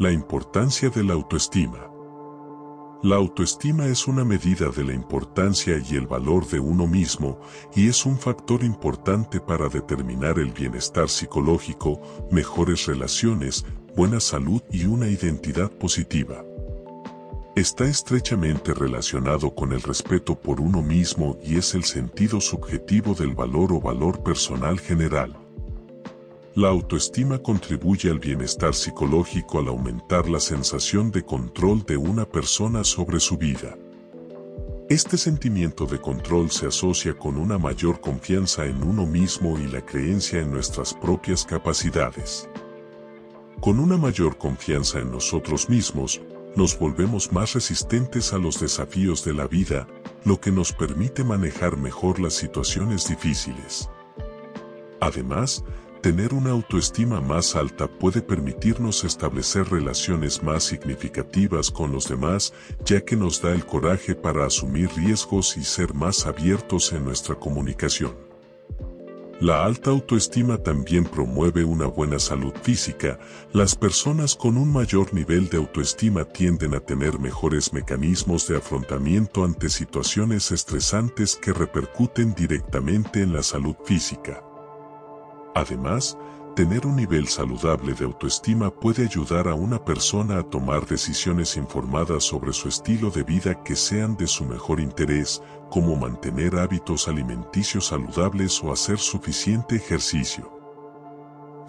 [0.00, 1.90] La importancia de la autoestima.
[3.02, 7.40] La autoestima es una medida de la importancia y el valor de uno mismo
[7.74, 12.00] y es un factor importante para determinar el bienestar psicológico,
[12.30, 13.66] mejores relaciones,
[13.96, 16.44] buena salud y una identidad positiva.
[17.56, 23.34] Está estrechamente relacionado con el respeto por uno mismo y es el sentido subjetivo del
[23.34, 25.47] valor o valor personal general.
[26.58, 32.82] La autoestima contribuye al bienestar psicológico al aumentar la sensación de control de una persona
[32.82, 33.78] sobre su vida.
[34.88, 39.86] Este sentimiento de control se asocia con una mayor confianza en uno mismo y la
[39.86, 42.48] creencia en nuestras propias capacidades.
[43.60, 46.20] Con una mayor confianza en nosotros mismos,
[46.56, 49.86] nos volvemos más resistentes a los desafíos de la vida,
[50.24, 53.88] lo que nos permite manejar mejor las situaciones difíciles.
[55.00, 55.62] Además,
[56.02, 63.04] Tener una autoestima más alta puede permitirnos establecer relaciones más significativas con los demás, ya
[63.04, 68.28] que nos da el coraje para asumir riesgos y ser más abiertos en nuestra comunicación.
[69.40, 73.18] La alta autoestima también promueve una buena salud física.
[73.52, 79.44] Las personas con un mayor nivel de autoestima tienden a tener mejores mecanismos de afrontamiento
[79.44, 84.47] ante situaciones estresantes que repercuten directamente en la salud física.
[85.58, 86.16] Además,
[86.54, 92.22] tener un nivel saludable de autoestima puede ayudar a una persona a tomar decisiones informadas
[92.22, 97.86] sobre su estilo de vida que sean de su mejor interés, como mantener hábitos alimenticios
[97.86, 100.48] saludables o hacer suficiente ejercicio.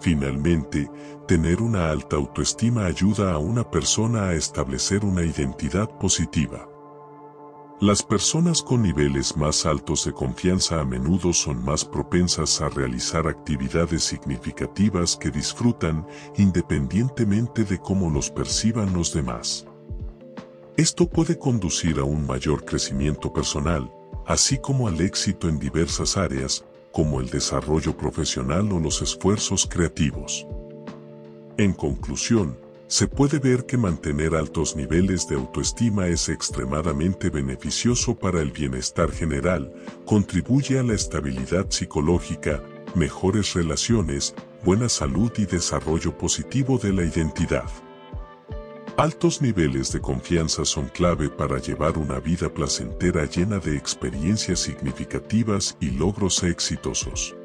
[0.00, 0.88] Finalmente,
[1.26, 6.69] tener una alta autoestima ayuda a una persona a establecer una identidad positiva.
[7.80, 13.26] Las personas con niveles más altos de confianza a menudo son más propensas a realizar
[13.26, 16.06] actividades significativas que disfrutan
[16.36, 19.66] independientemente de cómo los perciban los demás.
[20.76, 23.90] Esto puede conducir a un mayor crecimiento personal,
[24.26, 30.46] así como al éxito en diversas áreas, como el desarrollo profesional o los esfuerzos creativos.
[31.56, 32.58] En conclusión,
[32.90, 39.12] se puede ver que mantener altos niveles de autoestima es extremadamente beneficioso para el bienestar
[39.12, 39.72] general,
[40.04, 42.60] contribuye a la estabilidad psicológica,
[42.96, 44.34] mejores relaciones,
[44.64, 47.70] buena salud y desarrollo positivo de la identidad.
[48.96, 55.76] Altos niveles de confianza son clave para llevar una vida placentera llena de experiencias significativas
[55.78, 57.36] y logros exitosos.